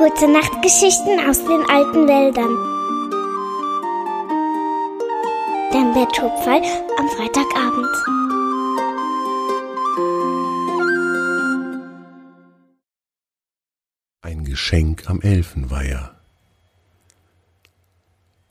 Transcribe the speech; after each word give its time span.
Gute 0.00 0.32
Nachtgeschichten 0.32 1.20
aus 1.28 1.44
den 1.44 1.62
alten 1.68 2.08
Wäldern. 2.08 2.56
Der 5.74 5.92
Betthupferl 5.92 6.62
am 6.96 7.06
Freitagabend. 7.10 7.86
Ein 14.22 14.44
Geschenk 14.44 15.10
am 15.10 15.20
Elfenweiher. 15.20 16.18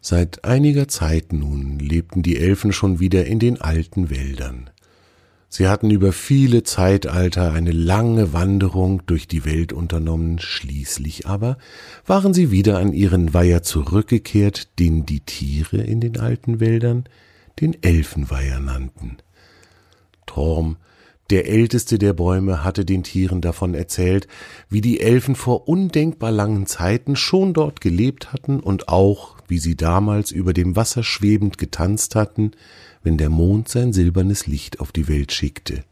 Seit 0.01 0.45
einiger 0.45 0.87
Zeit 0.87 1.33
nun 1.33 1.79
lebten 1.79 2.21
die 2.21 2.37
Elfen 2.37 2.71
schon 2.71 2.99
wieder 2.99 3.25
in 3.25 3.39
den 3.39 3.59
alten 3.59 4.11
Wäldern. 4.11 4.69
Sie 5.51 5.67
hatten 5.67 5.89
über 5.89 6.13
viele 6.13 6.61
Zeitalter 6.61 7.51
eine 7.51 7.71
lange 7.71 8.33
Wanderung 8.33 9.01
durch 9.07 9.27
die 9.27 9.45
Welt 9.45 9.73
unternommen, 9.73 10.37
schließlich 10.37 11.25
aber 11.25 11.57
waren 12.05 12.35
sie 12.35 12.51
wieder 12.51 12.77
an 12.77 12.93
ihren 12.93 13.33
Weiher 13.33 13.63
zurückgekehrt, 13.63 14.77
den 14.77 15.07
die 15.07 15.21
Tiere 15.21 15.77
in 15.77 16.01
den 16.01 16.19
alten 16.19 16.59
Wäldern 16.59 17.05
den 17.59 17.81
Elfenweiher 17.81 18.59
nannten. 18.59 19.17
Torm, 20.27 20.77
der 21.31 21.47
älteste 21.47 21.97
der 21.97 22.13
Bäume, 22.13 22.63
hatte 22.63 22.85
den 22.85 23.03
Tieren 23.03 23.41
davon 23.41 23.73
erzählt, 23.73 24.27
wie 24.69 24.81
die 24.81 24.99
Elfen 24.99 25.35
vor 25.35 25.67
undenkbar 25.67 26.31
langen 26.31 26.67
Zeiten 26.67 27.15
schon 27.15 27.53
dort 27.53 27.81
gelebt 27.81 28.33
hatten 28.33 28.59
und 28.59 28.87
auch, 28.87 29.35
wie 29.47 29.59
sie 29.59 29.75
damals 29.75 30.31
über 30.31 30.53
dem 30.53 30.75
Wasser 30.75 31.03
schwebend 31.03 31.57
getanzt 31.57 32.15
hatten, 32.15 32.51
wenn 33.03 33.17
der 33.17 33.29
Mond 33.29 33.69
sein 33.69 33.93
silbernes 33.93 34.47
Licht 34.47 34.79
auf 34.79 34.91
die 34.91 35.07
Welt 35.07 35.31
schickte. 35.31 35.83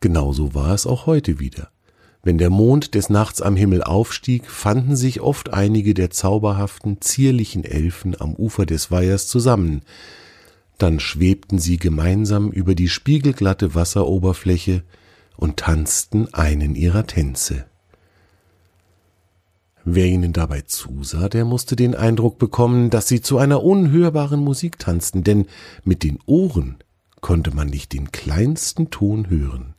Genauso 0.00 0.54
war 0.54 0.74
es 0.74 0.86
auch 0.86 1.06
heute 1.06 1.40
wieder. 1.40 1.70
Wenn 2.22 2.38
der 2.38 2.50
Mond 2.50 2.94
des 2.94 3.10
Nachts 3.10 3.42
am 3.42 3.54
Himmel 3.54 3.82
aufstieg, 3.82 4.50
fanden 4.50 4.96
sich 4.96 5.20
oft 5.20 5.52
einige 5.52 5.92
der 5.92 6.10
zauberhaften, 6.10 7.00
zierlichen 7.00 7.64
Elfen 7.64 8.18
am 8.18 8.34
Ufer 8.34 8.64
des 8.64 8.90
Weihers 8.90 9.26
zusammen, 9.26 9.82
dann 10.78 11.00
schwebten 11.00 11.58
sie 11.58 11.76
gemeinsam 11.76 12.50
über 12.50 12.74
die 12.74 12.88
spiegelglatte 12.88 13.74
Wasseroberfläche 13.74 14.82
und 15.36 15.58
tanzten 15.58 16.32
einen 16.32 16.74
ihrer 16.74 17.06
Tänze. 17.06 17.66
Wer 19.84 20.06
ihnen 20.06 20.32
dabei 20.32 20.62
zusah, 20.62 21.28
der 21.28 21.44
musste 21.44 21.76
den 21.76 21.94
Eindruck 21.94 22.38
bekommen, 22.38 22.88
dass 22.88 23.06
sie 23.06 23.20
zu 23.20 23.36
einer 23.36 23.62
unhörbaren 23.62 24.40
Musik 24.40 24.78
tanzten, 24.78 25.24
denn 25.24 25.46
mit 25.84 26.02
den 26.02 26.18
Ohren 26.24 26.76
konnte 27.20 27.54
man 27.54 27.68
nicht 27.68 27.92
den 27.92 28.10
kleinsten 28.10 28.90
Ton 28.90 29.28
hören. 29.28 29.74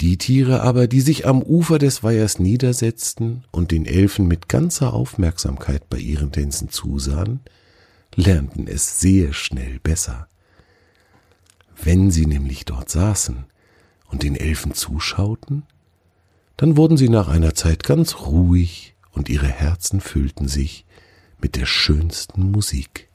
Die 0.00 0.18
Tiere 0.18 0.62
aber, 0.62 0.86
die 0.86 1.00
sich 1.00 1.26
am 1.26 1.42
Ufer 1.42 1.78
des 1.78 2.02
Weihers 2.02 2.38
niedersetzten 2.38 3.44
und 3.50 3.70
den 3.70 3.86
Elfen 3.86 4.26
mit 4.26 4.48
ganzer 4.48 4.92
Aufmerksamkeit 4.92 5.88
bei 5.88 5.98
ihren 5.98 6.30
Tänzen 6.32 6.68
zusahen, 6.68 7.40
lernten 8.14 8.66
es 8.66 9.00
sehr 9.00 9.32
schnell 9.32 9.78
besser. 9.80 10.28
Wenn 11.80 12.10
sie 12.10 12.26
nämlich 12.26 12.64
dort 12.64 12.90
saßen 12.90 13.44
und 14.10 14.22
den 14.24 14.34
Elfen 14.36 14.74
zuschauten, 14.74 15.64
dann 16.58 16.76
wurden 16.76 16.96
sie 16.96 17.08
nach 17.08 17.28
einer 17.28 17.54
Zeit 17.54 17.84
ganz 17.84 18.16
ruhig 18.16 18.94
und 19.12 19.28
ihre 19.28 19.46
Herzen 19.46 20.00
füllten 20.00 20.48
sich 20.48 20.84
mit 21.40 21.56
der 21.56 21.66
schönsten 21.66 22.50
Musik. 22.50 23.08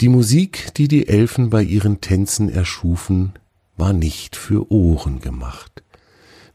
Die 0.00 0.08
Musik, 0.08 0.72
die 0.76 0.86
die 0.86 1.08
Elfen 1.08 1.50
bei 1.50 1.62
ihren 1.62 2.00
Tänzen 2.00 2.48
erschufen, 2.48 3.32
war 3.76 3.92
nicht 3.92 4.36
für 4.36 4.70
Ohren 4.70 5.20
gemacht. 5.20 5.82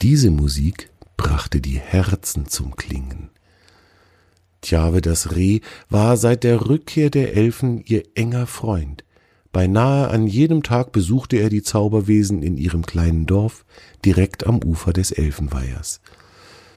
Diese 0.02 0.32
Musik 0.32 0.90
brachte 1.18 1.60
die 1.60 1.78
Herzen 1.80 2.48
zum 2.48 2.78
Klingen. 2.78 3.32
Tjawe 4.62 5.02
das 5.02 5.36
Reh 5.36 5.60
war 5.90 6.16
seit 6.16 6.46
der 6.46 6.70
Rückkehr 6.70 7.10
der 7.10 7.36
Elfen 7.36 7.84
ihr 7.84 8.04
enger 8.16 8.48
Freund, 8.48 9.04
Beinahe 9.54 10.10
an 10.10 10.26
jedem 10.26 10.64
Tag 10.64 10.92
besuchte 10.92 11.38
er 11.38 11.50
die 11.50 11.62
Zauberwesen 11.62 12.42
in 12.42 12.58
ihrem 12.58 12.86
kleinen 12.86 13.28
Dorf 13.28 13.66
direkt 14.04 14.48
am 14.48 14.62
Ufer 14.64 14.94
des 14.94 15.12
Elfenweihers. 15.12 16.02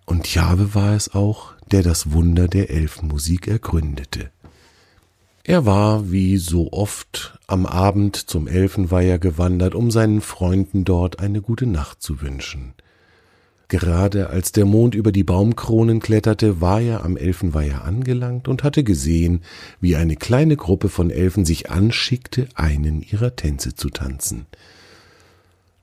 Und 0.04 0.32
Jahwe 0.32 0.75
war 0.75 0.94
es 0.94 1.15
auch, 1.15 1.54
der 1.72 1.82
das 1.82 2.12
Wunder 2.12 2.48
der 2.48 2.69
Elfenmusik 2.70 3.48
ergründete. 3.48 4.31
Er 5.42 5.65
war, 5.65 6.12
wie 6.12 6.36
so 6.36 6.72
oft, 6.72 7.38
am 7.47 7.65
Abend 7.65 8.16
zum 8.16 8.47
Elfenweiher 8.47 9.19
gewandert, 9.19 9.75
um 9.75 9.91
seinen 9.91 10.20
Freunden 10.20 10.84
dort 10.84 11.19
eine 11.19 11.41
gute 11.41 11.66
Nacht 11.66 12.03
zu 12.03 12.20
wünschen. 12.20 12.75
Gerade 13.69 14.31
als 14.31 14.53
der 14.53 14.65
Mond 14.65 14.94
über 14.94 15.10
die 15.10 15.25
Baumkronen 15.25 15.99
kletterte, 15.99 16.60
war 16.60 16.81
er 16.81 17.04
am 17.04 17.16
Elfenweiher 17.16 17.84
angelangt 17.84 18.47
und 18.47 18.62
hatte 18.62 18.84
gesehen, 18.84 19.41
wie 19.81 19.97
eine 19.97 20.15
kleine 20.15 20.56
Gruppe 20.56 20.88
von 20.88 21.10
Elfen 21.10 21.44
sich 21.44 21.69
anschickte, 21.69 22.49
einen 22.54 23.03
ihrer 23.03 23.34
Tänze 23.34 23.75
zu 23.75 23.91
tanzen. 23.91 24.47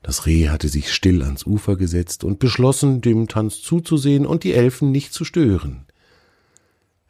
Das 0.02 0.26
Reh 0.26 0.48
hatte 0.48 0.68
sich 0.68 0.92
still 0.92 1.22
ans 1.22 1.44
Ufer 1.44 1.76
gesetzt 1.76 2.24
und 2.24 2.38
beschlossen, 2.38 3.02
dem 3.02 3.28
Tanz 3.28 3.60
zuzusehen 3.60 4.24
und 4.24 4.44
die 4.44 4.54
Elfen 4.54 4.90
nicht 4.90 5.12
zu 5.12 5.24
stören. 5.24 5.84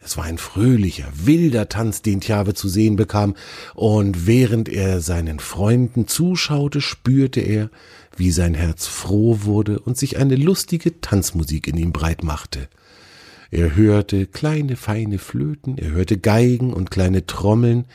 Es 0.05 0.19
war 0.19 0.25
ein 0.25 0.37
fröhlicher, 0.37 1.09
wilder 1.15 1.71
Tanz, 1.71 2.03
den 2.03 2.21
Tjave 2.21 2.53
zu 2.53 2.69
sehen 2.69 2.97
bekam, 2.97 3.35
und 3.75 4.27
während 4.27 4.69
er 4.69 5.01
seinen 5.01 5.39
Freunden 5.39 6.07
zuschaute, 6.07 6.83
spürte 6.83 7.41
er, 7.41 7.71
wie 8.15 8.31
sein 8.31 8.53
Herz 8.53 8.87
froh 8.87 9.39
wurde 9.43 9.79
und 9.79 9.97
sich 9.97 10.19
eine 10.19 10.37
lustige 10.37 11.01
Tanzmusik 11.01 11.67
in 11.69 11.79
ihm 11.79 11.93
breit 11.93 12.23
machte. 12.23 12.69
Er 13.51 13.77
hörte 13.77 14.27
kleine, 14.27 14.77
feine 14.77 15.19
Flöten, 15.19 15.79
er 15.79 15.93
hörte 15.93 16.19
Geigen 16.19 16.75
und 16.75 16.91
kleine 16.91 17.25
Trommeln 17.25 17.87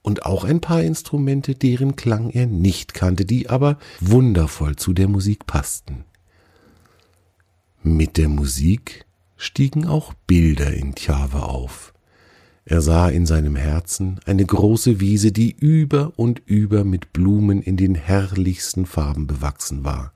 und 0.00 0.24
auch 0.24 0.44
ein 0.44 0.60
paar 0.60 0.82
Instrumente, 0.82 1.54
deren 1.54 1.96
Klang 1.96 2.30
er 2.30 2.46
nicht 2.46 2.94
kannte, 2.94 3.26
die 3.26 3.50
aber 3.50 3.78
wundervoll 4.00 4.76
zu 4.76 4.94
der 4.94 5.08
Musik 5.08 5.46
passten. 5.46 6.04
Mit 7.82 8.16
der 8.16 8.30
Musik 8.30 9.04
stiegen 9.38 9.86
auch 9.86 10.12
Bilder 10.26 10.74
in 10.74 10.94
Tjave 10.94 11.44
auf. 11.44 11.94
Er 12.66 12.82
sah 12.82 13.08
in 13.08 13.24
seinem 13.24 13.56
Herzen 13.56 14.20
eine 14.26 14.44
große 14.44 15.00
Wiese, 15.00 15.32
die 15.32 15.52
über 15.52 16.12
und 16.16 16.42
über 16.44 16.84
mit 16.84 17.14
Blumen 17.14 17.62
in 17.62 17.78
den 17.78 17.94
herrlichsten 17.94 18.84
Farben 18.84 19.26
bewachsen 19.26 19.84
war. 19.84 20.12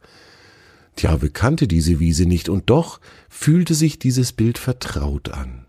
Tjave 0.97 1.31
kannte 1.31 1.67
diese 1.67 1.99
Wiese 1.99 2.27
nicht, 2.27 2.51
und 2.51 2.69
doch 2.69 3.01
fühlte 3.31 3.75
sich 3.75 3.99
dieses 3.99 4.35
Bild 4.35 4.59
vertraut 4.59 5.31
an. 5.31 5.65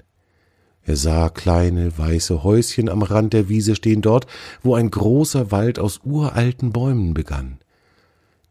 Er 0.85 0.97
sah 0.97 1.29
kleine 1.29 1.97
weiße 1.97 2.43
Häuschen 2.43 2.89
am 2.89 3.03
Rand 3.03 3.31
der 3.31 3.47
Wiese 3.47 3.75
stehen 3.75 4.01
dort, 4.01 4.27
wo 4.61 4.75
ein 4.75 4.91
großer 4.91 5.51
Wald 5.51 5.79
aus 5.79 6.01
uralten 6.03 6.73
Bäumen 6.73 7.13
begann. 7.13 7.59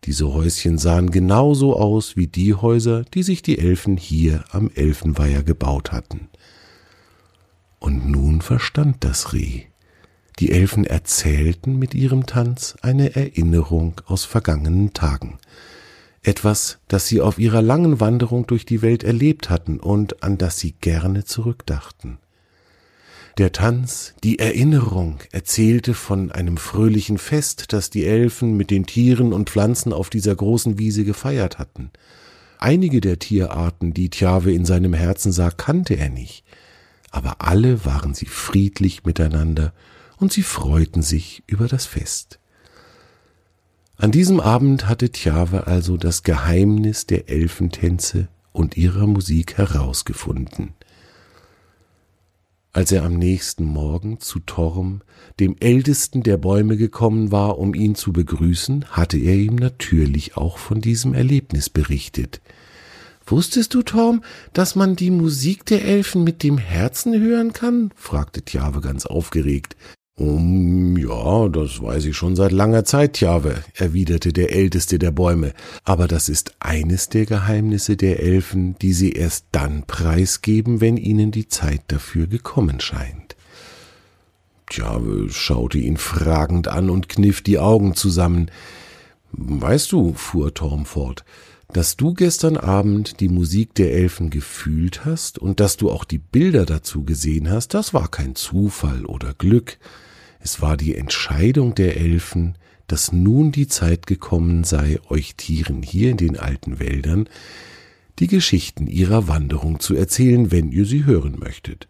Diese 0.05 0.33
Häuschen 0.33 0.79
sahen 0.79 1.11
genauso 1.11 1.77
aus 1.77 2.17
wie 2.17 2.27
die 2.27 2.55
Häuser, 2.55 3.05
die 3.05 3.23
sich 3.23 3.43
die 3.43 3.59
Elfen 3.59 3.97
hier 3.97 4.45
am 4.51 4.71
Elfenweiher 4.75 5.43
gebaut 5.43 5.93
hatten. 5.93 6.29
Und 7.79 8.11
nun 8.11 8.43
verstand 8.43 9.05
das 9.05 9.33
Reh. 9.33 9.63
Die 10.39 10.51
Elfen 10.51 10.85
erzählten 10.85 11.79
mit 11.79 11.95
ihrem 11.95 12.27
Tanz 12.27 12.77
eine 12.83 13.15
Erinnerung 13.15 14.01
aus 14.07 14.25
vergangenen 14.25 14.93
Tagen. 14.93 15.39
Etwas, 16.23 16.79
das 16.89 17.07
sie 17.07 17.21
auf 17.21 17.39
ihrer 17.39 17.63
langen 17.63 18.01
Wanderung 18.01 18.47
durch 18.47 18.65
die 18.65 18.83
Welt 18.83 19.05
erlebt 19.05 19.51
hatten 19.51 19.79
und 19.79 20.23
an 20.23 20.39
das 20.39 20.59
sie 20.59 20.73
gerne 20.73 21.25
zurückdachten. 21.25 22.19
Der 23.39 23.53
Tanz, 23.53 24.13
die 24.23 24.39
Erinnerung 24.39 25.21
erzählte 25.31 25.95
von 25.95 26.31
einem 26.31 26.59
fröhlichen 26.59 27.17
Fest, 27.17 27.73
das 27.73 27.89
die 27.89 28.05
Elfen 28.05 28.59
mit 28.59 28.71
den 28.71 28.85
Tieren 28.85 29.33
und 29.33 29.49
Pflanzen 29.49 29.95
auf 29.95 30.11
dieser 30.11 30.37
großen 30.37 30.79
Wiese 30.79 31.05
gefeiert 31.05 31.59
hatten. 31.59 31.91
Einige 32.59 33.01
der 33.01 33.19
Tierarten, 33.19 33.95
die 33.95 34.11
Tjave 34.11 34.53
in 34.53 34.67
seinem 34.67 34.93
Herzen 34.93 35.33
sah, 35.33 35.51
kannte 35.51 35.95
er 35.95 36.11
nicht, 36.11 36.45
aber 37.11 37.41
alle 37.41 37.87
waren 37.87 38.13
sie 38.13 38.27
friedlich 38.27 39.05
miteinander 39.05 39.73
und 40.19 40.31
sie 40.31 40.43
freuten 40.43 41.01
sich 41.01 41.43
über 41.47 41.69
das 41.69 41.87
Fest. 41.87 42.39
An 43.97 44.13
diesem 44.13 44.41
Abend 44.41 44.89
hatte 44.89 45.11
Tjave 45.11 45.67
also 45.67 45.97
das 45.97 46.23
Geheimnis 46.23 47.07
der 47.07 47.31
Elfentänze 47.31 48.29
und 48.53 48.77
ihrer 48.77 49.07
Musik 49.07 49.57
herausgefunden. 49.57 50.75
Als 52.75 52.91
er 52.91 53.05
am 53.05 53.19
nächsten 53.19 53.67
Morgen 53.67 54.19
zu 54.19 54.39
Torm, 54.39 55.03
dem 55.39 55.57
ältesten 55.61 56.23
der 56.23 56.39
Bäume, 56.39 56.79
gekommen 56.79 57.31
war, 57.31 57.59
um 57.59 57.75
ihn 57.75 57.95
zu 57.95 58.15
begrüßen, 58.15 58.87
hatte 58.91 59.19
er 59.19 59.35
ihm 59.35 59.57
natürlich 59.57 60.39
auch 60.39 60.57
von 60.57 60.81
diesem 60.81 61.13
Erlebnis 61.13 61.69
berichtet. 61.69 62.41
Wusstest 63.27 63.75
du, 63.75 63.83
Torm, 63.83 64.25
dass 64.55 64.75
man 64.75 64.97
die 64.97 65.11
Musik 65.11 65.67
der 65.67 65.85
Elfen 65.85 66.25
mit 66.25 66.43
dem 66.43 66.57
Herzen 66.57 67.21
hören 67.21 67.53
kann? 67.53 67.93
fragte 67.95 68.41
Tjave 68.41 68.81
ganz 68.81 69.05
aufgeregt. 69.05 69.77
Um, 70.15 70.99
ja, 70.99 71.49
das 71.49 71.81
weiß 71.81 72.05
ich 72.05 72.17
schon 72.17 72.37
seit 72.37 72.53
langer 72.53 72.85
Zeit, 72.85 73.15
Tjave, 73.15 73.65
erwiderte 73.75 74.35
der 74.35 74.53
älteste 74.53 74.99
der 74.99 75.11
Bäume, 75.11 75.55
aber 75.85 76.07
das 76.07 76.29
ist 76.29 76.55
eines 76.61 77.09
der 77.09 77.25
Geheimnisse 77.25 77.97
der 77.97 78.21
Elfen, 78.21 78.77
die 78.81 78.93
sie 78.93 79.13
erst 79.13 79.47
dann 79.53 79.85
preisgeben, 79.85 80.83
wenn 80.83 80.99
ihnen 80.99 81.31
die 81.31 81.49
Zeit 81.49 81.81
dafür 81.89 82.27
gekommen 82.27 82.81
scheint. 82.81 83.37
Tjave 84.69 85.31
schaute 85.31 85.79
ihn 85.79 85.97
fragend 85.97 86.69
an 86.69 86.91
und 86.91 87.09
kniff 87.09 87.41
die 87.41 87.59
Augen 87.59 87.95
zusammen. 87.95 88.51
Weißt 89.33 89.93
du, 89.93 90.13
fuhr 90.13 90.53
Torm 90.53 90.85
fort, 90.85 91.25
dass 91.73 91.97
du 91.97 92.13
gestern 92.15 92.57
Abend 92.57 93.21
die 93.21 93.29
Musik 93.29 93.75
der 93.75 93.93
Elfen 93.93 94.31
gefühlt 94.31 95.05
hast 95.05 95.39
und 95.39 95.61
dass 95.61 95.77
du 95.77 95.91
auch 95.91 96.05
die 96.05 96.19
Bilder 96.19 96.67
dazu 96.67 97.05
gesehen 97.05 97.51
hast, 97.51 97.75
das 97.75 97.95
war 97.95 98.09
kein 98.09 98.35
Zufall 98.35 99.07
oder 99.07 99.35
Glück. 99.35 99.79
Es 100.41 100.61
war 100.61 100.77
die 100.77 100.95
Entscheidung 100.95 101.75
der 101.75 101.97
Elfen, 101.97 102.57
dass 102.87 103.13
nun 103.13 103.53
die 103.53 103.69
Zeit 103.69 104.07
gekommen 104.07 104.65
sei, 104.65 104.99
euch 105.09 105.35
Tieren 105.37 105.83
hier 105.83 106.11
in 106.11 106.19
den 106.19 106.39
alten 106.39 106.79
Wäldern 106.79 107.29
die 108.19 108.27
Geschichten 108.27 108.87
ihrer 108.87 109.27
Wanderung 109.27 109.81
zu 109.81 109.95
erzählen, 109.95 110.51
wenn 110.51 110.71
ihr 110.71 110.85
sie 110.85 111.07
hören 111.07 111.39
möchtet. 111.39 111.89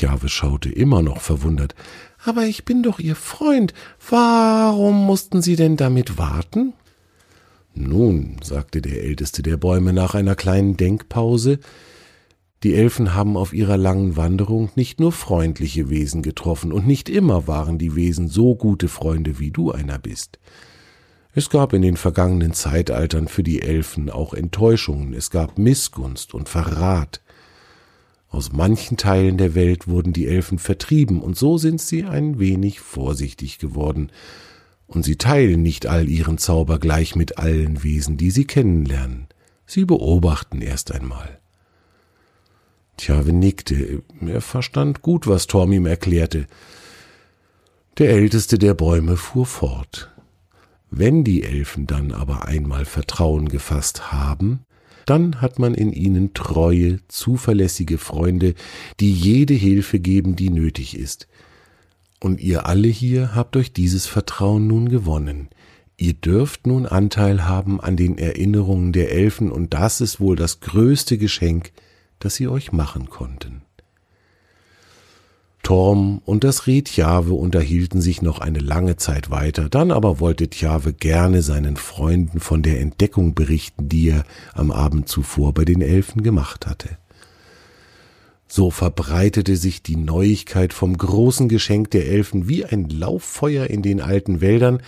Jahwe 0.00 0.28
schaute 0.28 0.70
immer 0.70 1.02
noch 1.02 1.20
verwundert. 1.20 1.74
Aber 2.24 2.44
ich 2.44 2.64
bin 2.64 2.82
doch 2.82 2.98
Ihr 2.98 3.16
Freund. 3.16 3.74
Warum 4.08 5.06
mussten 5.06 5.42
Sie 5.42 5.56
denn 5.56 5.76
damit 5.76 6.18
warten? 6.18 6.72
Nun, 7.78 8.36
sagte 8.42 8.82
der 8.82 9.04
älteste 9.04 9.42
der 9.42 9.56
Bäume 9.56 9.92
nach 9.92 10.14
einer 10.14 10.34
kleinen 10.34 10.76
Denkpause, 10.76 11.60
die 12.64 12.74
Elfen 12.74 13.14
haben 13.14 13.36
auf 13.36 13.52
ihrer 13.52 13.76
langen 13.76 14.16
Wanderung 14.16 14.70
nicht 14.74 14.98
nur 14.98 15.12
freundliche 15.12 15.88
Wesen 15.90 16.22
getroffen, 16.22 16.72
und 16.72 16.88
nicht 16.88 17.08
immer 17.08 17.46
waren 17.46 17.78
die 17.78 17.94
Wesen 17.94 18.28
so 18.28 18.56
gute 18.56 18.88
Freunde, 18.88 19.38
wie 19.38 19.52
du 19.52 19.70
einer 19.70 19.98
bist. 19.98 20.40
Es 21.32 21.50
gab 21.50 21.72
in 21.72 21.82
den 21.82 21.96
vergangenen 21.96 22.52
Zeitaltern 22.52 23.28
für 23.28 23.44
die 23.44 23.62
Elfen 23.62 24.10
auch 24.10 24.34
Enttäuschungen, 24.34 25.14
es 25.14 25.30
gab 25.30 25.56
Missgunst 25.56 26.34
und 26.34 26.48
Verrat. 26.48 27.20
Aus 28.28 28.52
manchen 28.52 28.96
Teilen 28.96 29.38
der 29.38 29.54
Welt 29.54 29.86
wurden 29.86 30.12
die 30.12 30.26
Elfen 30.26 30.58
vertrieben, 30.58 31.22
und 31.22 31.36
so 31.36 31.58
sind 31.58 31.80
sie 31.80 32.04
ein 32.04 32.40
wenig 32.40 32.80
vorsichtig 32.80 33.58
geworden, 33.58 34.10
und 34.88 35.04
sie 35.04 35.16
teilen 35.16 35.62
nicht 35.62 35.86
all 35.86 36.08
ihren 36.08 36.38
Zauber 36.38 36.78
gleich 36.80 37.14
mit 37.14 37.38
allen 37.38 37.84
Wesen, 37.84 38.16
die 38.16 38.30
sie 38.30 38.46
kennenlernen. 38.46 39.28
Sie 39.66 39.84
beobachten 39.84 40.62
erst 40.62 40.90
einmal. 40.92 41.38
Tjave 42.96 43.32
nickte. 43.32 44.02
Er 44.26 44.40
verstand 44.40 45.02
gut, 45.02 45.26
was 45.26 45.46
Torm 45.46 45.72
ihm 45.72 45.86
erklärte. 45.86 46.46
Der 47.98 48.10
älteste 48.10 48.58
der 48.58 48.74
Bäume 48.74 49.16
fuhr 49.16 49.46
fort. 49.46 50.10
Wenn 50.90 51.22
die 51.22 51.42
Elfen 51.42 51.86
dann 51.86 52.12
aber 52.12 52.46
einmal 52.46 52.86
Vertrauen 52.86 53.48
gefasst 53.48 54.10
haben, 54.10 54.60
dann 55.04 55.40
hat 55.40 55.58
man 55.58 55.74
in 55.74 55.92
ihnen 55.92 56.34
treue, 56.34 57.00
zuverlässige 57.08 57.98
Freunde, 57.98 58.54
die 59.00 59.12
jede 59.12 59.54
Hilfe 59.54 60.00
geben, 60.00 60.34
die 60.34 60.50
nötig 60.50 60.96
ist. 60.96 61.28
Und 62.20 62.40
ihr 62.40 62.66
alle 62.66 62.88
hier 62.88 63.34
habt 63.34 63.56
euch 63.56 63.72
dieses 63.72 64.06
Vertrauen 64.06 64.66
nun 64.66 64.88
gewonnen. 64.88 65.48
Ihr 65.96 66.14
dürft 66.14 66.66
nun 66.66 66.86
Anteil 66.86 67.44
haben 67.46 67.80
an 67.80 67.96
den 67.96 68.18
Erinnerungen 68.18 68.92
der 68.92 69.12
Elfen, 69.12 69.50
und 69.50 69.74
das 69.74 70.00
ist 70.00 70.20
wohl 70.20 70.36
das 70.36 70.60
größte 70.60 71.18
Geschenk, 71.18 71.72
das 72.18 72.36
sie 72.36 72.48
euch 72.48 72.72
machen 72.72 73.10
konnten. 73.10 73.62
Torm 75.62 76.22
und 76.24 76.44
das 76.44 76.66
Reh 76.66 76.82
Tjave 76.82 77.34
unterhielten 77.34 78.00
sich 78.00 78.22
noch 78.22 78.38
eine 78.38 78.60
lange 78.60 78.96
Zeit 78.96 79.30
weiter, 79.30 79.68
dann 79.68 79.90
aber 79.90 80.18
wollte 80.18 80.48
Tjave 80.48 80.92
gerne 80.92 81.42
seinen 81.42 81.76
Freunden 81.76 82.40
von 82.40 82.62
der 82.62 82.80
Entdeckung 82.80 83.34
berichten, 83.34 83.88
die 83.88 84.08
er 84.10 84.24
am 84.54 84.70
Abend 84.70 85.08
zuvor 85.08 85.52
bei 85.52 85.64
den 85.64 85.82
Elfen 85.82 86.22
gemacht 86.22 86.66
hatte. 86.66 86.96
So 88.48 88.70
verbreitete 88.70 89.56
sich 89.56 89.82
die 89.82 89.96
Neuigkeit 89.96 90.72
vom 90.72 90.96
großen 90.96 91.48
Geschenk 91.48 91.90
der 91.90 92.06
Elfen 92.06 92.48
wie 92.48 92.64
ein 92.64 92.88
Lauffeuer 92.88 93.66
in 93.66 93.82
den 93.82 94.00
alten 94.00 94.40
Wäldern, 94.40 94.82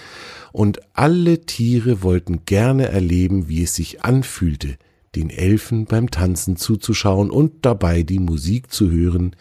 und 0.53 0.81
alle 0.95 1.43
Tiere 1.43 2.03
wollten 2.03 2.45
gerne 2.45 2.89
erleben, 2.89 3.49
wie 3.49 3.63
es 3.63 3.77
sich 3.77 4.03
anfühlte, 4.03 4.79
den 5.15 5.31
Elfen 5.31 5.85
beim 5.85 6.11
Tanzen 6.11 6.57
zuzuschauen 6.57 7.31
und 7.31 7.65
dabei 7.65 8.03
die 8.03 8.19
Musik 8.19 8.73
zu 8.73 8.91
hören 8.91 9.37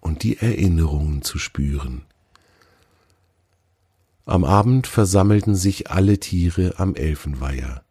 und 0.00 0.22
die 0.22 0.38
Erinnerungen 0.38 1.22
zu 1.22 1.38
spüren. 1.38 2.02
Am 4.26 4.44
Abend 4.44 4.86
versammelten 4.86 5.54
sich 5.54 5.90
alle 5.90 6.18
Tiere 6.18 6.74
am 6.78 6.94
Elfenweiher. 6.94 7.83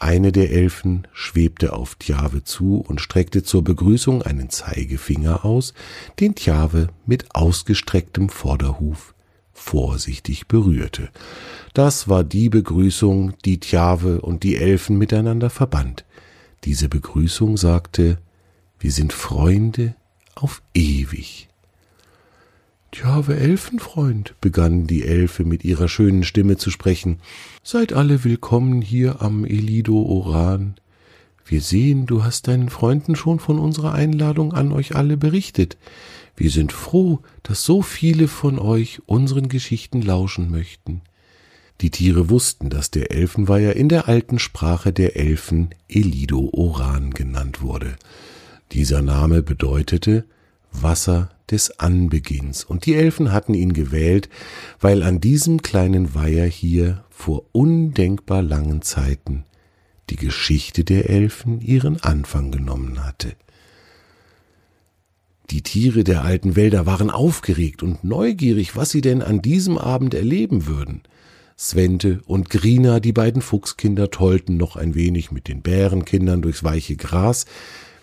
Eine 0.00 0.32
der 0.32 0.50
Elfen 0.50 1.06
schwebte 1.12 1.74
auf 1.74 1.94
Tjave 1.96 2.42
zu 2.42 2.78
und 2.78 3.02
streckte 3.02 3.42
zur 3.42 3.62
Begrüßung 3.62 4.22
einen 4.22 4.48
Zeigefinger 4.48 5.44
aus, 5.44 5.74
den 6.18 6.34
Tjave 6.34 6.88
mit 7.04 7.34
ausgestrecktem 7.34 8.30
Vorderhuf 8.30 9.14
vorsichtig 9.52 10.48
berührte. 10.48 11.10
Das 11.74 12.08
war 12.08 12.24
die 12.24 12.48
Begrüßung, 12.48 13.34
die 13.44 13.60
Tjave 13.60 14.22
und 14.22 14.42
die 14.42 14.56
Elfen 14.56 14.96
miteinander 14.96 15.50
verband. 15.50 16.06
Diese 16.64 16.88
Begrüßung 16.88 17.58
sagte, 17.58 18.16
wir 18.78 18.92
sind 18.92 19.12
Freunde 19.12 19.94
auf 20.34 20.62
ewig. 20.72 21.49
Tjave 22.92 23.36
Elfenfreund, 23.36 24.34
begann 24.40 24.88
die 24.88 25.04
Elfe 25.04 25.44
mit 25.44 25.64
ihrer 25.64 25.88
schönen 25.88 26.24
Stimme 26.24 26.56
zu 26.56 26.70
sprechen, 26.70 27.20
seid 27.62 27.92
alle 27.92 28.24
willkommen 28.24 28.82
hier 28.82 29.22
am 29.22 29.44
Elido 29.44 30.02
Oran. 30.02 30.74
Wir 31.46 31.60
sehen, 31.60 32.06
du 32.06 32.24
hast 32.24 32.48
deinen 32.48 32.68
Freunden 32.68 33.14
schon 33.14 33.38
von 33.38 33.60
unserer 33.60 33.92
Einladung 33.92 34.52
an 34.54 34.72
euch 34.72 34.96
alle 34.96 35.16
berichtet. 35.16 35.78
Wir 36.36 36.50
sind 36.50 36.72
froh, 36.72 37.20
dass 37.44 37.62
so 37.62 37.80
viele 37.80 38.26
von 38.26 38.58
euch 38.58 39.00
unseren 39.06 39.48
Geschichten 39.48 40.02
lauschen 40.02 40.50
möchten. 40.50 41.02
Die 41.82 41.90
Tiere 41.90 42.28
wussten, 42.28 42.70
dass 42.70 42.90
der 42.90 43.12
Elfenweiher 43.12 43.76
in 43.76 43.88
der 43.88 44.08
alten 44.08 44.40
Sprache 44.40 44.92
der 44.92 45.14
Elfen 45.14 45.70
Elido 45.88 46.50
Oran 46.52 47.12
genannt 47.12 47.62
wurde. 47.62 47.94
Dieser 48.72 49.00
Name 49.00 49.42
bedeutete 49.42 50.24
Wasser 50.72 51.30
des 51.50 51.78
Anbeginns, 51.80 52.64
und 52.64 52.86
die 52.86 52.94
Elfen 52.94 53.32
hatten 53.32 53.54
ihn 53.54 53.72
gewählt, 53.72 54.28
weil 54.78 55.02
an 55.02 55.20
diesem 55.20 55.62
kleinen 55.62 56.14
Weiher 56.14 56.46
hier 56.46 57.04
vor 57.10 57.44
undenkbar 57.52 58.42
langen 58.42 58.82
Zeiten 58.82 59.44
die 60.10 60.16
Geschichte 60.16 60.84
der 60.84 61.08
Elfen 61.08 61.60
ihren 61.60 62.02
Anfang 62.02 62.50
genommen 62.50 63.04
hatte. 63.04 63.32
Die 65.50 65.62
Tiere 65.62 66.04
der 66.04 66.22
alten 66.22 66.54
Wälder 66.54 66.86
waren 66.86 67.10
aufgeregt 67.10 67.82
und 67.82 68.04
neugierig, 68.04 68.76
was 68.76 68.90
sie 68.90 69.00
denn 69.00 69.20
an 69.20 69.42
diesem 69.42 69.78
Abend 69.78 70.14
erleben 70.14 70.66
würden. 70.66 71.02
Svente 71.58 72.20
und 72.26 72.50
Grina, 72.50 73.00
die 73.00 73.12
beiden 73.12 73.42
Fuchskinder, 73.42 74.10
tollten 74.10 74.56
noch 74.56 74.76
ein 74.76 74.94
wenig 74.94 75.32
mit 75.32 75.48
den 75.48 75.60
Bärenkindern 75.60 76.40
durchs 76.40 76.62
weiche 76.62 76.96
Gras, 76.96 77.46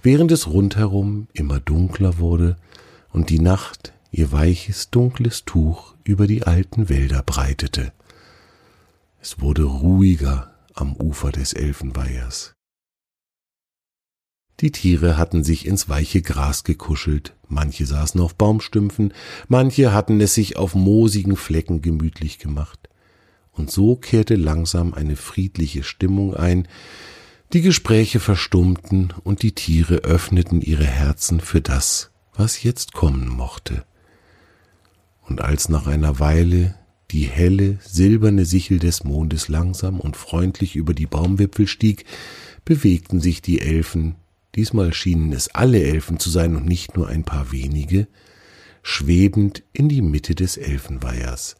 während 0.08 0.32
es 0.32 0.48
rundherum 0.48 1.28
immer 1.34 1.60
dunkler 1.60 2.18
wurde 2.18 2.56
und 3.12 3.30
die 3.30 3.42
Nacht 3.42 3.92
ihr 4.10 4.32
weiches, 4.32 4.90
dunkles 4.90 5.44
Tuch 5.44 5.96
über 6.06 6.28
die 6.28 6.44
alten 6.44 6.88
Wälder 6.88 7.22
breitete. 7.24 7.92
Es 9.20 9.42
wurde 9.42 9.64
ruhiger 9.64 10.56
am 10.74 10.96
Ufer 10.96 11.34
des 11.34 11.52
Elfenweihers. 11.52 12.54
Die 14.62 14.72
Tiere 14.72 15.18
hatten 15.18 15.44
sich 15.44 15.66
ins 15.66 15.90
weiche 15.90 16.22
Gras 16.22 16.64
gekuschelt, 16.64 17.36
manche 17.50 17.86
saßen 17.86 18.22
auf 18.22 18.34
Baumstümpfen, 18.36 19.14
manche 19.50 19.92
hatten 19.92 20.22
es 20.22 20.34
sich 20.34 20.56
auf 20.56 20.74
moosigen 20.74 21.36
Flecken 21.36 21.82
gemütlich 21.82 22.40
gemacht 22.40 22.88
und 23.52 23.72
so 23.72 23.98
kehrte 23.98 24.36
langsam 24.36 24.94
eine 24.94 25.18
friedliche 25.18 25.84
Stimmung 25.84 26.34
ein, 26.34 26.66
die 27.54 27.62
Gespräche 27.62 28.20
verstummten 28.20 29.14
und 29.24 29.42
die 29.42 29.54
Tiere 29.54 29.98
öffneten 29.98 30.62
ihre 30.62 30.86
Herzen 30.86 31.40
für 31.40 31.62
das, 31.62 32.12
was 32.34 32.64
jetzt 32.64 32.94
kommen 32.94 33.28
mochte. 33.28 33.86
Und 35.22 35.42
als 35.42 35.70
nach 35.70 35.88
einer 35.88 36.20
Weile 36.20 36.76
die 37.12 37.24
helle, 37.24 37.80
silberne 37.82 38.46
Sichel 38.46 38.80
des 38.80 39.06
Mondes 39.06 39.48
langsam 39.48 40.00
und 40.00 40.18
freundlich 40.18 40.76
über 40.76 40.94
die 40.94 41.06
Baumwipfel 41.06 41.68
stieg, 41.68 42.06
bewegten 42.66 43.22
sich 43.22 43.42
die 43.42 43.62
Elfen, 43.62 44.16
diesmal 44.56 44.94
schienen 44.94 45.32
es 45.32 45.48
alle 45.56 45.82
Elfen 45.82 46.20
zu 46.20 46.30
sein 46.30 46.56
und 46.56 46.66
nicht 46.66 46.98
nur 46.98 47.08
ein 47.08 47.24
paar 47.24 47.54
wenige, 47.54 48.08
schwebend 48.84 49.64
in 49.72 49.88
die 49.88 50.02
Mitte 50.02 50.36
des 50.36 50.58
Elfenweihers, 50.58 51.56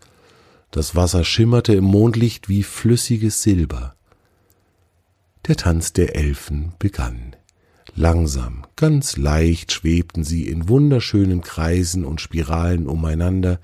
das 0.72 0.96
Wasser 0.96 1.24
schimmerte 1.24 1.74
im 1.74 1.86
Mondlicht 1.86 2.50
wie 2.50 2.64
flüssiges 2.64 3.42
Silber. 3.42 3.97
Der 5.48 5.56
Tanz 5.56 5.94
der 5.94 6.18
Elfen 6.18 6.74
begann. 6.78 7.34
Langsam, 7.96 8.66
ganz 8.76 9.16
leicht 9.16 9.72
schwebten 9.72 10.26
sie 10.26 10.46
in 10.46 10.68
wunderschönen 10.68 11.40
Kreisen 11.40 12.04
und 12.04 12.20
Spiralen 12.20 12.86
umeinander, 12.86 13.62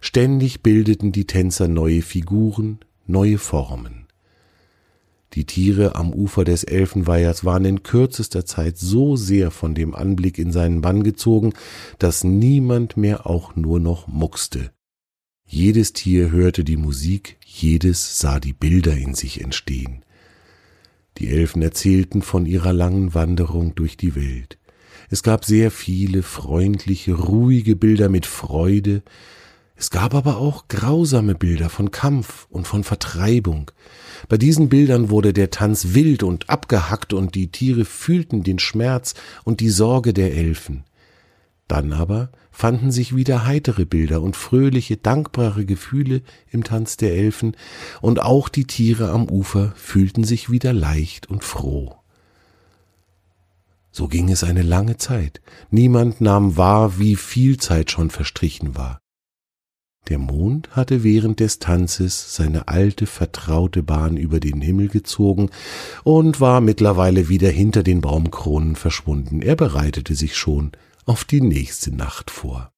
ständig 0.00 0.62
bildeten 0.62 1.12
die 1.12 1.26
Tänzer 1.26 1.68
neue 1.68 2.00
Figuren, 2.00 2.78
neue 3.06 3.36
Formen. 3.36 4.06
Die 5.34 5.44
Tiere 5.44 5.94
am 5.94 6.14
Ufer 6.14 6.44
des 6.44 6.64
Elfenweihers 6.64 7.44
waren 7.44 7.66
in 7.66 7.82
kürzester 7.82 8.46
Zeit 8.46 8.78
so 8.78 9.16
sehr 9.16 9.50
von 9.50 9.74
dem 9.74 9.94
Anblick 9.94 10.38
in 10.38 10.52
seinen 10.52 10.80
Bann 10.80 11.02
gezogen, 11.02 11.52
dass 11.98 12.24
niemand 12.24 12.96
mehr 12.96 13.26
auch 13.26 13.56
nur 13.56 13.78
noch 13.78 14.08
muckste. 14.08 14.70
Jedes 15.46 15.92
Tier 15.92 16.30
hörte 16.30 16.64
die 16.64 16.78
Musik, 16.78 17.36
jedes 17.44 18.18
sah 18.18 18.40
die 18.40 18.54
Bilder 18.54 18.96
in 18.96 19.14
sich 19.14 19.42
entstehen. 19.42 20.02
Die 21.18 21.28
Elfen 21.28 21.62
erzählten 21.62 22.22
von 22.22 22.46
ihrer 22.46 22.72
langen 22.72 23.14
Wanderung 23.14 23.74
durch 23.74 23.96
die 23.96 24.14
Welt. 24.14 24.58
Es 25.08 25.22
gab 25.22 25.44
sehr 25.44 25.70
viele 25.70 26.22
freundliche, 26.22 27.14
ruhige 27.14 27.76
Bilder 27.76 28.08
mit 28.08 28.26
Freude, 28.26 29.02
es 29.78 29.90
gab 29.90 30.14
aber 30.14 30.38
auch 30.38 30.68
grausame 30.68 31.34
Bilder 31.34 31.68
von 31.68 31.90
Kampf 31.90 32.46
und 32.48 32.66
von 32.66 32.82
Vertreibung. 32.82 33.70
Bei 34.26 34.38
diesen 34.38 34.70
Bildern 34.70 35.10
wurde 35.10 35.34
der 35.34 35.50
Tanz 35.50 35.88
wild 35.92 36.22
und 36.22 36.48
abgehackt 36.48 37.12
und 37.12 37.34
die 37.34 37.52
Tiere 37.52 37.84
fühlten 37.84 38.42
den 38.42 38.58
Schmerz 38.58 39.12
und 39.44 39.60
die 39.60 39.68
Sorge 39.68 40.14
der 40.14 40.34
Elfen. 40.34 40.84
Dann 41.68 41.92
aber 41.92 42.30
fanden 42.52 42.92
sich 42.92 43.16
wieder 43.16 43.44
heitere 43.44 43.84
Bilder 43.84 44.22
und 44.22 44.36
fröhliche, 44.36 44.96
dankbare 44.96 45.64
Gefühle 45.64 46.22
im 46.50 46.62
Tanz 46.62 46.96
der 46.96 47.14
Elfen, 47.14 47.56
und 48.00 48.20
auch 48.22 48.48
die 48.48 48.66
Tiere 48.66 49.10
am 49.10 49.28
Ufer 49.28 49.72
fühlten 49.76 50.24
sich 50.24 50.50
wieder 50.50 50.72
leicht 50.72 51.28
und 51.28 51.42
froh. 51.42 51.96
So 53.90 54.08
ging 54.08 54.30
es 54.30 54.44
eine 54.44 54.62
lange 54.62 54.98
Zeit. 54.98 55.40
Niemand 55.70 56.20
nahm 56.20 56.56
wahr, 56.56 56.98
wie 56.98 57.16
viel 57.16 57.56
Zeit 57.56 57.90
schon 57.90 58.10
verstrichen 58.10 58.76
war. 58.76 59.00
Der 60.08 60.18
Mond 60.18 60.68
hatte 60.70 61.02
während 61.02 61.40
des 61.40 61.58
Tanzes 61.58 62.36
seine 62.36 62.68
alte, 62.68 63.06
vertraute 63.06 63.82
Bahn 63.82 64.16
über 64.16 64.38
den 64.38 64.60
Himmel 64.60 64.88
gezogen 64.88 65.50
und 66.04 66.40
war 66.40 66.60
mittlerweile 66.60 67.28
wieder 67.28 67.50
hinter 67.50 67.82
den 67.82 68.02
Baumkronen 68.02 68.76
verschwunden. 68.76 69.42
Er 69.42 69.56
bereitete 69.56 70.14
sich 70.14 70.36
schon 70.36 70.72
auf 71.06 71.24
die 71.24 71.40
nächste 71.40 71.94
Nacht 71.94 72.32
vor. 72.32 72.72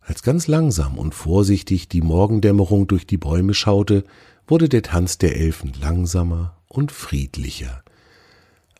Als 0.00 0.22
ganz 0.22 0.48
langsam 0.48 0.98
und 0.98 1.14
vorsichtig 1.14 1.88
die 1.88 2.00
Morgendämmerung 2.00 2.86
durch 2.86 3.06
die 3.06 3.18
Bäume 3.18 3.54
schaute, 3.54 4.04
wurde 4.46 4.68
der 4.68 4.82
Tanz 4.82 5.18
der 5.18 5.36
Elfen 5.36 5.74
langsamer 5.80 6.56
und 6.68 6.90
friedlicher. 6.90 7.84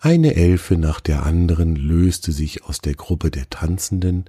Eine 0.01 0.35
Elfe 0.35 0.77
nach 0.79 1.01
der 1.01 1.25
anderen 1.25 1.77
löste 1.77 2.33
sich 2.33 2.65
aus 2.65 2.81
der 2.81 2.95
Gruppe 2.95 3.31
der 3.31 3.49
Tanzenden 3.51 4.25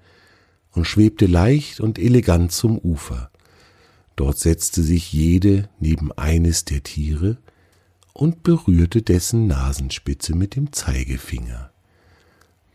und 0.72 0.86
schwebte 0.86 1.26
leicht 1.26 1.80
und 1.80 1.98
elegant 1.98 2.52
zum 2.52 2.78
Ufer. 2.78 3.32
Dort 4.16 4.38
setzte 4.38 4.84
sich 4.84 5.12
jede 5.14 5.70
neben 5.80 6.12
eines 6.12 6.66
der 6.66 6.84
Tiere 6.84 7.40
und 8.12 8.44
berührte 8.44 9.02
dessen 9.02 9.48
Nasenspitze 9.48 10.36
mit 10.36 10.56
dem 10.56 10.74
Zeigefinger. 10.74 11.73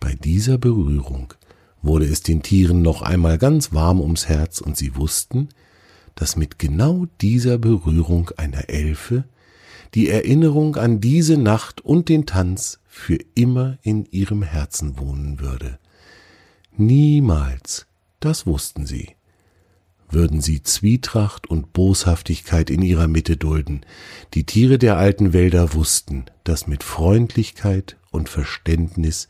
Bei 0.01 0.15
dieser 0.15 0.59
Berührung 0.59 1.35
wurde 1.83 2.07
es 2.07 2.23
den 2.23 2.43
Tieren 2.43 2.83
noch 2.83 3.03
einmal 3.03 3.39
ganz 3.39 3.73
warm 3.73 4.01
ums 4.01 4.29
Herz 4.29 4.61
und 4.61 4.77
sie 4.77 4.97
wussten, 4.97 5.49
dass 6.15 6.37
mit 6.37 6.59
genau 6.59 7.07
dieser 7.21 7.59
Berührung 7.59 8.31
einer 8.37 8.69
Elfe 8.69 9.25
die 9.95 10.09
Erinnerung 10.09 10.77
an 10.77 11.01
diese 11.01 11.39
Nacht 11.39 11.81
und 11.81 12.09
den 12.09 12.27
Tanz 12.27 12.81
für 12.87 13.19
immer 13.35 13.79
in 13.83 14.05
ihrem 14.07 14.43
Herzen 14.43 14.99
wohnen 14.99 15.41
würde. 15.41 15.79
Niemals, 16.77 17.87
das 18.21 18.47
wussten 18.47 18.87
sie, 18.87 19.11
würden 20.11 20.41
sie 20.41 20.63
Zwietracht 20.63 21.49
und 21.49 21.73
Boshaftigkeit 21.73 22.71
in 22.71 22.83
ihrer 22.83 23.09
Mitte 23.09 23.37
dulden. 23.37 23.83
Die 24.35 24.45
Tiere 24.45 24.79
der 24.79 24.97
alten 24.97 25.33
Wälder 25.33 25.75
wussten, 25.75 26.25
dass 26.45 26.67
mit 26.67 26.83
Freundlichkeit 26.83 27.97
und 28.11 28.29
Verständnis 28.29 29.29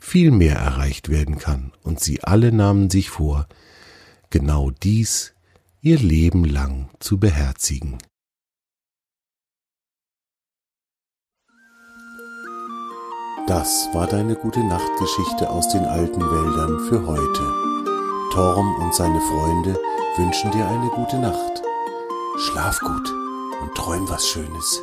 viel 0.00 0.30
mehr 0.30 0.56
erreicht 0.56 1.08
werden 1.08 1.38
kann, 1.38 1.72
und 1.82 2.00
sie 2.00 2.24
alle 2.24 2.52
nahmen 2.52 2.90
sich 2.90 3.10
vor, 3.10 3.46
genau 4.30 4.70
dies 4.70 5.34
ihr 5.82 5.98
Leben 5.98 6.44
lang 6.44 6.90
zu 6.98 7.18
beherzigen. 7.18 7.98
Das 13.46 13.88
war 13.92 14.06
deine 14.06 14.36
gute 14.36 14.62
Nachtgeschichte 14.62 15.50
aus 15.50 15.68
den 15.70 15.84
alten 15.84 16.20
Wäldern 16.20 16.80
für 16.88 17.04
heute. 17.04 17.70
Torm 18.32 18.76
und 18.76 18.94
seine 18.94 19.20
Freunde 19.20 19.76
wünschen 20.16 20.52
dir 20.52 20.66
eine 20.68 20.88
gute 20.90 21.18
Nacht. 21.18 21.62
Schlaf 22.38 22.78
gut 22.78 23.12
und 23.60 23.74
träum 23.74 24.08
was 24.08 24.28
Schönes. 24.28 24.80